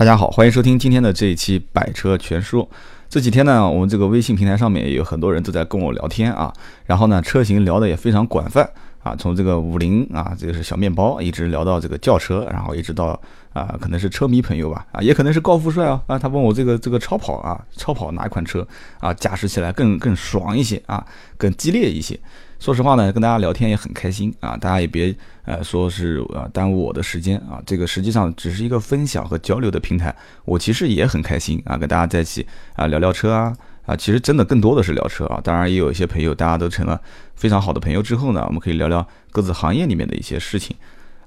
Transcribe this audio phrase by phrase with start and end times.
[0.00, 2.66] 大家好，欢迎收听今天的这一期百车全说。
[3.10, 6.50] 这几天呢，我们这个微信平台上面也有很多人都在跟我聊天啊，
[6.86, 8.66] 然后呢，车型聊的也非常广泛
[9.02, 13.20] 啊，从这个五菱啊，这个是小面包，一直聊到这个轿车，然后一直到
[13.52, 18.66] 啊，可能是车迷朋友吧，啊，也可能是高富帅啊，啊，他问我这个这个超跑啊，超跑哪一款车
[18.98, 21.04] 啊，驾驶起来更更爽一些啊，
[21.36, 22.18] 更激烈一些。
[22.58, 25.14] 说实话呢，跟大家聊天也很开心啊，大家也别
[25.46, 30.14] 呃说是呃耽误我的时间啊，这个实际上只是一个分享和交流的平台，
[30.44, 33.56] 我其实也很开心啊，跟大家在一起啊聊聊车啊
[33.86, 37.00] 啊，其实真的更多的是聊车啊，当然也有一些朋友，大家都成了
[37.34, 40.76] 非常好的朋友之后呢，我们可以聊聊各自行业里面的一些事情。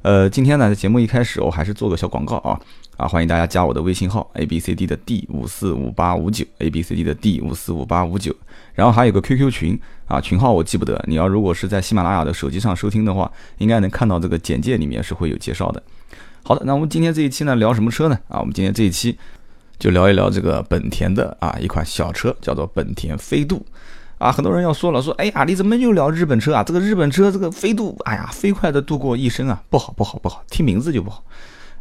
[0.04, 2.60] 呃，今天呢，节目一开始，我还是做个小广告啊
[2.98, 8.36] 啊，欢迎大家加我的微信号 a b c d 的 d 五四五八五九 a b c d 的 d 五四五八五九，
[8.74, 15.82] 然后还有个 QQ 群啊，群号我记不得，你要如果是在喜马拉雅的手机上收听的话，应该能看到这个简介里面是会有介绍的。
[16.44, 18.20] 好的，那我们今天这一期呢，聊什么车呢？
[18.28, 19.18] 啊，我们今天这一期
[19.80, 23.66] 就聊一聊这个本田的啊一款小车，叫做本田飞度。
[24.24, 26.64] 啊，很多人要说了，说，哎呀，你怎么又聊日本车啊？
[26.64, 31.22] 这个日本车，这个飞度，哎呀，飞快的度过一生啊，不好，不好，不好，听名字就不好。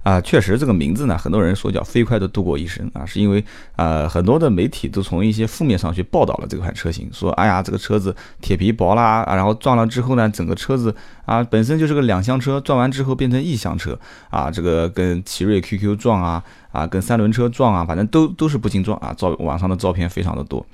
[0.03, 3.45] 啊，确实这个名字呢，很多人说叫飞快的度过一生啊，是因为
[3.77, 10.93] 呃很多的媒体都从一些负面上去报道了这款车型，说，哎呀，这个车子铁皮薄啦，然后撞了之后呢，整个车子
[11.25, 13.97] 啊本身就是个两厢车，撞完之后变成一厢车
[14.31, 20.67] 啊，这个跟奇瑞 QQ 撞啊，啊跟三轮车撞啊，反正都都是不经撞啊，照网上的照片非常的多。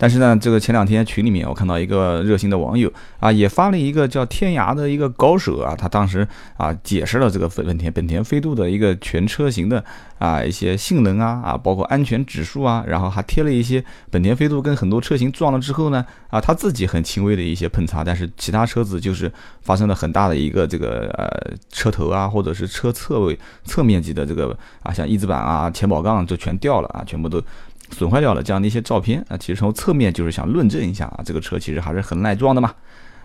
[0.00, 6.26] 但是呢，这个前两天群里面我看到一个热心的网友啊，也发了一个叫天涯的一个高手啊，他当时
[6.56, 9.84] 啊解释了这个本田本田飞度的一个全车型的
[10.18, 27.42] 啊一些性能啊啊，包括安全指数啊，然后还贴了一些本田飞度跟很多车型撞了之后呢啊，他自己很轻微的一些碰擦，但是其他车子就是发生了很大的一个这个呃车头啊或者是车侧位侧面积的这个啊像翼子板啊前保杠就全掉了啊，全部都。
[27.90, 32.74] 损坏掉了这样的一些照片啊，其实从侧面就是想论证一下啊，这个车其实还是很耐撞的嘛。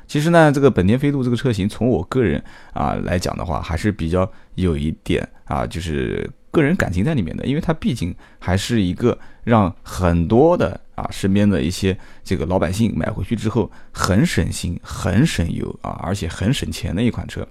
[0.07, 17.47] 其实呢，这个本田飞度这个车型，从我个人啊来讲的话，还是比较有一点啊，就是个人感情在里面的，因为它毕竟还是一个让很多的啊身边的一些这个老百姓买回去之后很省心、很省油啊，而且很省钱的一款车。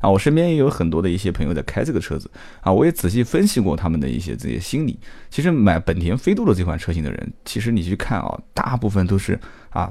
[0.00, 4.98] 啊，我身边也有很多的一些朋友在开这个车子啊，我也仔细分析过他们的一些这些心理。
[5.30, 9.38] 其实买本田飞度的这款车型的人，其实你去看啊，大部分都是
[9.70, 9.90] 啊，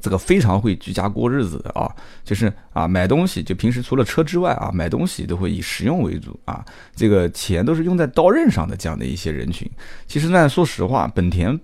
[0.00, 1.90] 这个非常会居家过日子的啊，
[2.24, 9.70] 就是啊买东西就平时除了车之外啊，买东西都会以实用为主啊，这个钱都是用在刀刃上的这样的一些人群。
[10.06, 11.58] 其实呢，说实话，本田。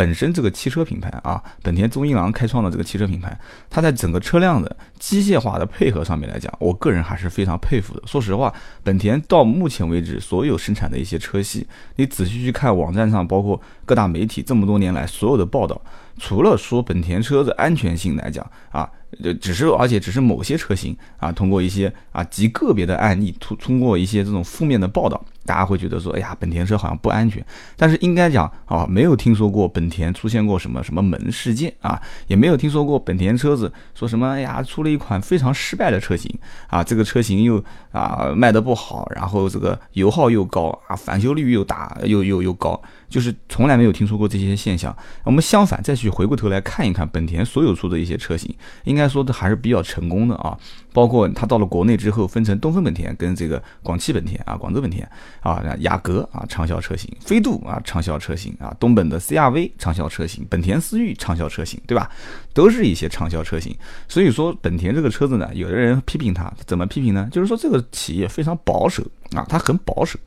[0.00, 3.38] 本身这个汽车品牌啊，本田宗一郎开创的这个汽车品牌，
[3.68, 8.02] 它在整个车辆的机械化的配合上面来讲，我个人还是非常佩服的。
[8.06, 8.50] 说实话，
[8.82, 11.66] 本田到目前为止所有生产的一些车系，
[11.96, 15.78] 你仔细去看网站上，包括各大媒体这么多年来所有的报道，
[16.16, 18.88] 除了说本田车子安全性来讲啊。
[19.24, 27.44] 就只是，而且只是某些车型啊，通过一些啊极个别的案例，通通过一些这种负面的报道，大家会觉得说，哎呀，本田车好像不安全。
[27.76, 36.32] 但是应该讲啊，没有听说过本田出现过什么什么门事件啊，也没有听说过本田车子说什么，哎呀，出了一款非常失败的车型
[36.68, 37.62] 啊，这个车型又
[37.92, 42.80] 啊卖的不好，然后这个油耗又高啊，返修率又大，又又又高。
[43.08, 44.96] 就是从来没有听说过这些现象。
[45.24, 50.56] 我们相反再去回过头来看一看本田所有出的一些车型，应该说的还是比较成功的啊。
[50.92, 55.08] 包括它到了国内之后，分成东风本田跟这个广汽本田啊、广州本田
[55.40, 62.10] 啊、雅阁啊畅销车型，飞度啊畅销车型啊，东本的 CRV 畅销车型，本田思域畅销车型，对吧？
[62.52, 63.76] 都是一些畅销车型。
[64.08, 67.28] 所以说本田这个车子呢，有的人批评它，怎么批评呢？
[67.32, 69.02] 就是说这个企业非常保守
[69.34, 70.18] 啊，它很保守。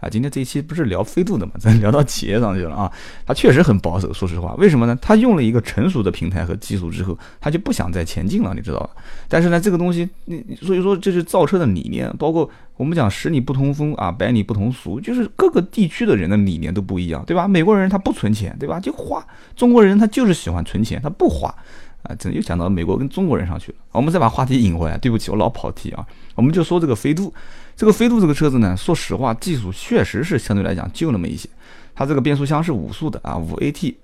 [0.00, 1.52] 啊，今天这一期不是聊飞度的嘛？
[1.58, 2.90] 咱聊到企业上去了啊。
[3.26, 4.96] 它确实很保守，说实话，为什么呢？
[5.02, 8.90] 它用了一个成熟的平台和技术之后，它就不想再前进了，你知道吧？
[9.28, 17.48] 但是呢，这个东西，你所以说这是造车的理念，包括我们讲十里不同风啊，百里不同俗，就是各个地区的人的理念都不一样，对吧？
[17.48, 18.78] 美国人他不存钱，对吧？
[18.78, 19.20] 就花；
[19.56, 21.52] 中国人他就是喜欢存钱，他不花。
[22.02, 23.78] 啊，这又讲到美国跟中国人上去了。
[23.92, 26.06] 我们再把话题引回来，对不起，我老跑题啊。
[26.34, 27.32] 我们就说这个飞度。
[27.76, 31.48] 这个飞度这个车子呢，说实话，技术确实是相对来讲旧那么一些。
[31.94, 33.94] 它这个变速箱是五速的啊，五 AT，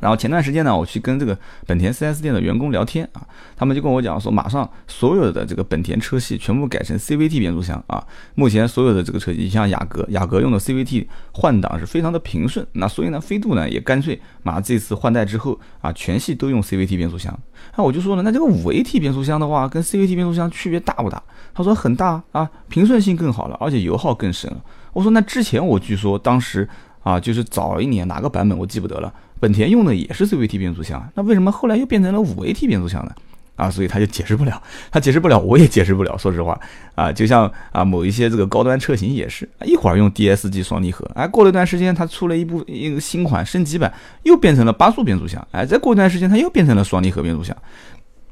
[0.00, 1.36] 然后前段时间呢，我去跟这个
[1.66, 8.04] 本田 4S 店的员工聊天啊，他们就跟我讲说，马上所有的这个本田车系全部改成 CVT 变速箱啊。
[8.34, 12.66] 目前所有的这个车系，像雅阁，雅阁用的 CVT 换挡是非常的平顺。
[12.72, 17.36] 那所以呢，飞度呢也干脆马上这次换代之后啊，全系都用 CVT 变速箱。
[17.76, 21.22] 那我就说了，那这个五 AT 变速箱的话，跟 CVT 变速箱区别大不大？
[21.52, 24.50] 他说很大啊，平顺性更好了，而且油耗更省。
[24.92, 26.68] 我说那之前我据说当时
[27.02, 29.12] 啊，就是早一年哪个版本我记不得了。
[29.40, 33.12] 本田用的也是 CVT 变速箱，那为什么后来又变成了五 AT 变速箱呢？
[33.56, 36.16] 啊，所以他就解释不了， 他解释不了，我也解释不了。
[36.16, 36.56] 说实话，
[36.94, 43.92] 啊，就像啊某一些这个高端车型也是，一会儿用 DSG 双离合，哎，过了一段时间，它出了一部一个新款升级版，
[44.22, 47.56] 又变成了八速变速箱，哎，再过一段时间，它又变成了双离合变速箱。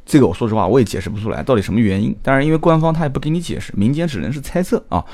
[0.06, 2.16] 这个我说实话，我也解释不出来到底什么原因。
[2.22, 5.04] 当然，因为官方他也不给你解释，民间只能是猜测啊。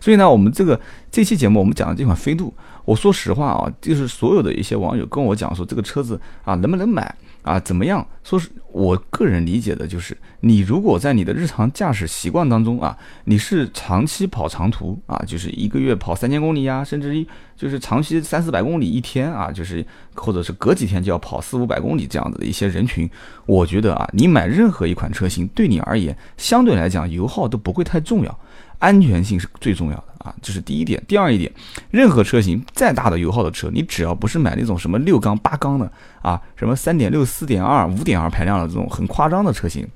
[0.00, 2.54] 所以呢，我们这个这期节目我们讲的这款飞度。
[2.84, 7.12] 我说实话啊，就是所有的一些网友跟我讲说这个车子啊能不能买
[7.42, 8.06] 啊怎么样？
[8.22, 17.26] 说是我个人理解的就是，你如果在你的日常驾驶习惯当中啊，你是长期跑长途啊，就是一个月跑三千公里呀，甚至于
[17.56, 23.08] 就是长期三四百公里一天啊，就是或者是隔几天就要跑四五百公里这样子的一些人群，
[23.46, 28.38] 我觉得啊，你买任何一款车型对你而言，相对来讲油耗都不会太重要。
[28.78, 31.02] 安全性是最重要的啊，这是第一点。
[31.08, 31.50] 第二一点，
[31.90, 39.88] 任何车型再大的油耗的车，你只要不是买那种什么六缸八缸的啊，什么三点六、四点二、五点二排量的这种很夸张的车型，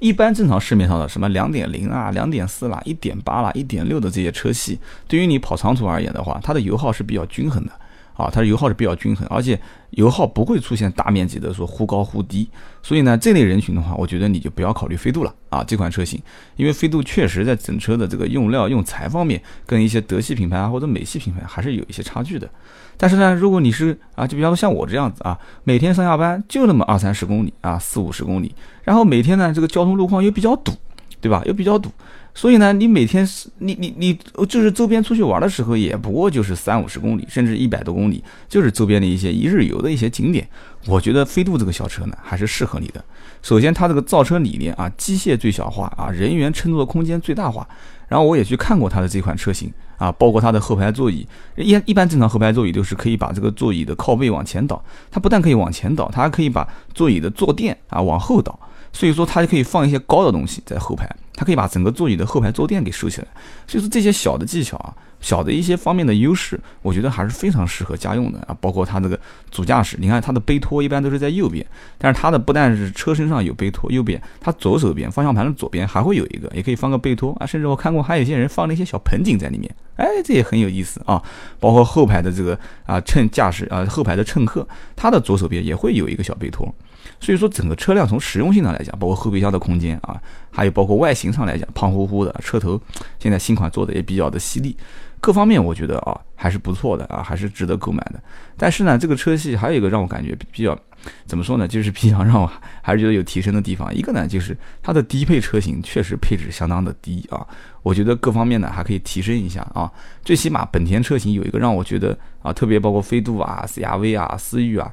[0.00, 7.72] 一般正常市面上的什么两点零啊、两点四啦、一点八啦、一点六的这些车系，对于你跑长途而言的话，它的油耗是比较均衡的。
[8.20, 9.58] 啊，它的油耗是比较均衡，而且
[9.90, 12.48] 油耗不会出现大面积的说忽高忽低，
[12.82, 16.20] 所以呢，这类人群的话，我觉得你就不要考虑飞度了啊，这款车型，
[16.56, 22.48] 因为飞度确实在整车的这个用料用材方面，跟一些德系品牌啊或者美系品牌还是有一些差距的。
[22.96, 30.72] 但是呢，如果你是啊，就比方说像我这样子啊，每天上下班就那么二三十公里啊，四五十公里，然后每天呢这个交通路况又比较堵，
[31.20, 31.42] 对吧？
[31.46, 31.90] 又比较堵。
[32.32, 34.16] 所以呢，你每天是你你你
[34.48, 40.48] 就是周边出去玩的时候，也不过就是三五十公里，甚至一百多公里，就是周边的一些一日游的一些景点。
[40.86, 43.04] 我觉得飞度这个小车呢，还是适合你的。
[43.42, 47.68] 首先，它这个造车理念啊，机械最小化啊，人员乘坐空间最大化。
[48.06, 51.26] 然后我也去看过它的这款车型啊，包括它的后排座椅，
[51.56, 58.58] 一一般正常后排座椅都是可以把这个座椅的靠背往前倒，它不但可以往前倒，它还可以把座椅的坐垫啊往后倒。
[58.92, 63.26] 所以说它就可以放一些高的东西在后排，它可以把整个座椅的后排坐垫给收起来。
[63.66, 68.56] 所以说这些小的技巧啊，小的一些方面的优势，我觉得还是非常适合家用的啊。
[68.60, 69.18] 包括它这个
[69.50, 71.64] 主驾驶，你看它的背托一般都是在右边，
[71.98, 77.46] 但是它的不但是车身上有背托，右边它左手边方向盘的左边还会有一个，也可以放个背托啊。
[77.46, 81.22] 甚至我看过还有些人放了一些小盆景在里面，哎，这也很有意思啊。
[81.60, 84.66] 包括后排的这个啊乘驾驶啊后排的乘客，
[84.96, 86.74] 它的左手边也会有一个小背托。
[87.18, 90.20] 所以说，整个车辆从实用性上来讲，包括后备箱的空间啊，
[90.50, 92.80] 还有包括外形上来讲，胖乎乎的车头，
[93.18, 94.76] 现在新款做的也比较的犀利，
[95.20, 98.22] 各方面我觉得啊还是不错的啊，还是值得购买的。
[98.56, 100.78] 但是呢，这个车系还有一个让我感觉比较
[101.26, 102.50] 怎么说呢，就是比较让我
[102.82, 103.94] 还是觉得有提升的地方。
[103.94, 107.46] 一个呢，就是它的低配车型确实配置相当的低啊，
[107.82, 109.90] 我觉得各方面呢还可以提升一下啊。
[110.24, 114.92] 最起码本田车型有一个让我觉得啊，特别包括飞度啊、CRV 啊、思域啊。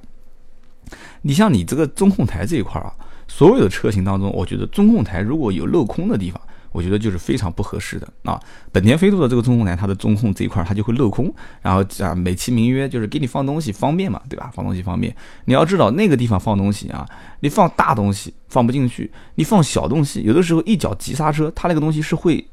[1.21, 2.93] 你像你这个中控台这一块儿啊，
[3.27, 6.41] 所有的车型当中，我觉得中控台如果有镂空的地方，
[6.71, 8.39] 我觉得就是非常不合适的啊。
[8.71, 14.51] 本田飞度的这个中控台，它的中控这一块儿它就会镂空，然后啊美其名曰就是给你放东西方便嘛，对吧？
[14.53, 15.15] 放东西方便。
[15.45, 17.05] 你要知道那个地方放东西啊，
[17.39, 22.45] 你放大东西放不进去，你放小东西，有的时候一脚急刹车，它那个东西是会。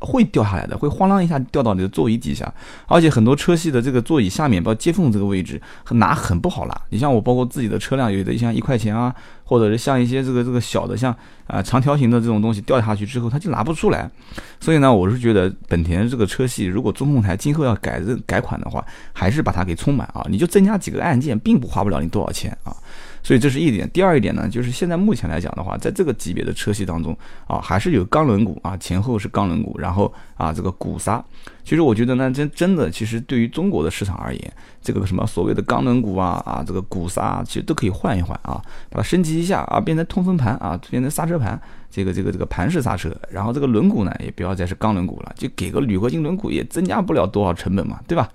[0.00, 2.52] 会掉下来的，会哐啷一下掉到你的座椅底下，
[2.86, 6.80] 而且很多车系的这个座椅下面，包括接缝这个位置，拿很不好拿。
[6.90, 11.14] 你像我，包括自己的车辆，有的像一块钱啊，或者是像一些这个这个小的，像
[11.46, 14.08] 啊长条形的这种东西掉下去之后，它就拿不出来。
[14.60, 22.76] 所以呢，我是觉得本田这个车系，如果中控台今后要改改款的话，还是把它给充满啊，你就增加几个按键，并不花不了你多少钱啊。
[23.28, 27.14] 所以这是一点，第二一点呢，就是现在目前来讲的话，在这个级别的车系当中
[27.46, 31.22] 啊，还是有钢轮毂啊，前后是钢轮毂，然后啊这个鼓刹，
[31.68, 38.58] 其实我觉得呢，真真的，其实对于中国的市场而言，这个什么所谓的钢轮毂啊啊这个鼓刹，其实都可以换一换啊，
[38.88, 41.60] 把它升级一下啊，变成通风盘啊，变成刹车盘，
[41.90, 48.26] 这个这个这个盘式刹车，然后这个轮毂呢也不要再是钢轮毂了，就给个铝合金轮毂也增加不了多少成本嘛，对吧？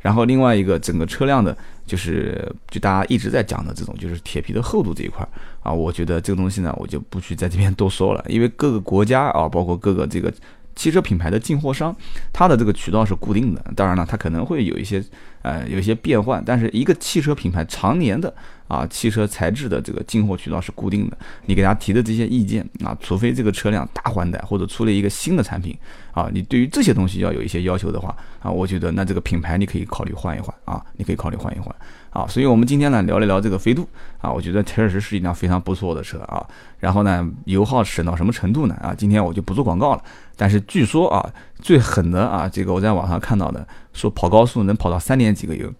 [0.00, 1.54] 然后另外一个整个车辆的，
[1.84, 5.28] 就是就大家一直在讲的这种，就是铁皮的厚度这一块
[5.62, 10.32] 啊，我觉得这个东西呢，我就不去在这边多说了，因为各个国家啊，包括各个这个
[10.78, 11.94] 汽车品牌的进货商，
[12.32, 13.60] 它的这个渠道是固定的。
[13.74, 15.02] 当然了，它可能会有一些
[15.42, 18.32] 呃有一些变换，但是一个汽车品牌常年的
[18.68, 21.18] 啊汽车材质的这个进货渠道是固定的。
[21.46, 25.76] 你给他提的这些意见啊，除非这个车辆大换代或者出了一个新的产品
[26.12, 31.74] 啊，你对于这些东西要有一些要求的话啊，我觉得那这个品牌你可以考虑换一换啊，你可以考虑换一换。
[32.18, 33.88] 啊，所以我们今天呢聊了聊这个飞度
[34.20, 36.44] 啊，我觉得确实是一辆非常不错的车啊。
[36.80, 38.74] 然后呢，油耗省到什么程度呢？
[38.82, 40.02] 啊，今天我就不做广告了。
[40.34, 45.72] 但是据说啊，最狠的啊，这个我在网上看到的，说跑高速能跑到三点几个油。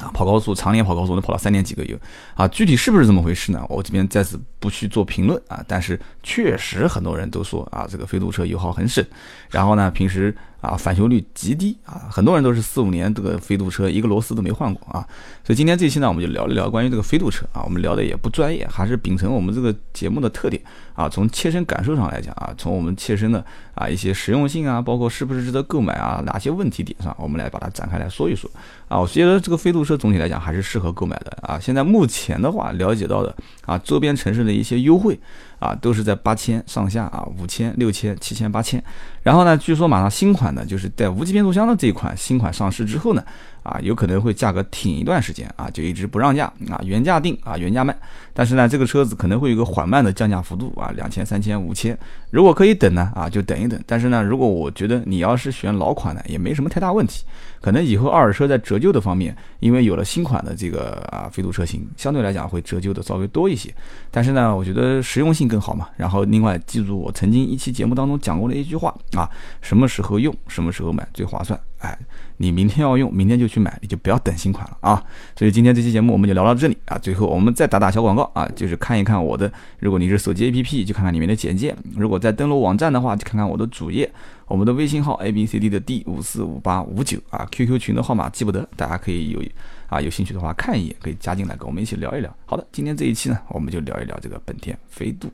[0.00, 1.96] 啊，跑高速，常年跑高速能跑到三点几个油
[2.34, 3.64] 啊，具体是不是这么回事呢？
[3.68, 9.04] 我这边再次不去做评论啊，但是确实很多人都说啊，这个飞度车油耗很省，
[9.50, 15.06] 然后呢，平时啊返修率极低啊，很多人都是四五年这个飞度车一个螺丝都没换过啊，
[15.44, 20.62] 所以今天这期呢，我们就聊一聊关于这个飞度车啊，我们聊的也不专业，还是秉承我们这个节目的特点
[20.94, 28.48] 啊，从切身感受上来讲啊，从我们切身的啊一些实用性啊，包括是不是值得购买啊，哪些问题点上，我们来把它展开来说一说
[28.88, 29.82] 啊，我觉得这个飞度。
[29.82, 31.58] 车总体来讲还是适合购买的啊！
[31.58, 33.34] 现在目前的话，了解到的
[33.66, 35.18] 啊，周边城市的一些优惠
[35.58, 38.82] 啊，都是在八千上下啊，五千、六千、七千、八千。
[39.22, 43.24] 然后呢，据说马上新款的，就是带无极变速箱的这一款新款上市之后呢。
[43.62, 47.96] 啊，有可能会价格挺一段时间啊，就一直不让价啊，原价定啊，原价卖。
[48.34, 51.96] 但是呢，这个车子可能会有一个缓慢的降价幅度啊，两千、三千、五千。
[52.30, 53.78] 如果可以等呢，啊，就等一等。
[53.86, 57.24] 但是呢，如果我觉得你要是选老款的，也没什么太大问题。
[57.60, 63.72] 可能以后二手车在折旧的方面，因为有了新款的这个啊飞度车型，相对来讲会折旧的稍微多一些。
[64.10, 65.88] 但是呢，我觉得实用性更好嘛。
[65.96, 71.58] 然后另外记住我曾经一期节目当中讲过的一句话啊，什么时候用，什么时候买最划算。
[71.82, 71.98] 哎，
[72.36, 75.04] 你明天要用，明天就去买，你就不要等新款了啊！
[75.36, 76.96] 所以今天这期节目我们就聊到这里啊。
[76.96, 84.10] 最后我们再打打小广告啊，就是看一看我的，如果你是手机 APP，就看看里面的简介；如果在登录网站的话，就看看我的主页。
[84.46, 89.42] 我们的微信号 A B C D 的 D 五四五八五九啊，QQ 群的号码记不得，大家可以有
[89.88, 92.36] 啊有兴趣的话看一眼，可以加进来跟我们一起聊一聊。
[92.44, 95.30] 好的，今天这一期呢，我们就聊一聊这个本田飞度。